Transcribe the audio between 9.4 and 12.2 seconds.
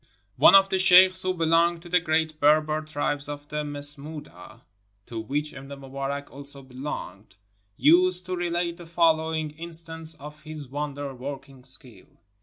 instance of his wonder working skill.